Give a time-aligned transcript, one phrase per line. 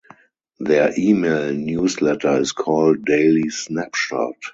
[0.59, 4.33] Their email newsletter is called "Daily Snapshot".